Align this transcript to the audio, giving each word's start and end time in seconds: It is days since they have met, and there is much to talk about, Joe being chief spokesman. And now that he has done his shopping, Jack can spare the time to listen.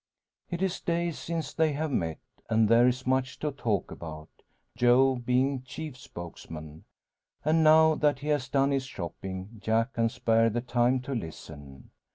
It 0.49 0.63
is 0.63 0.79
days 0.81 1.19
since 1.19 1.53
they 1.53 1.73
have 1.73 1.91
met, 1.91 2.17
and 2.49 2.67
there 2.67 2.87
is 2.87 3.05
much 3.05 3.37
to 3.37 3.51
talk 3.51 3.91
about, 3.91 4.29
Joe 4.75 5.15
being 5.17 5.61
chief 5.61 5.95
spokesman. 5.95 6.85
And 7.45 7.63
now 7.63 7.93
that 7.93 8.17
he 8.17 8.29
has 8.29 8.49
done 8.49 8.71
his 8.71 8.85
shopping, 8.87 9.59
Jack 9.59 9.93
can 9.93 10.09
spare 10.09 10.49
the 10.49 10.61
time 10.61 11.01
to 11.01 11.13
listen. 11.13 11.91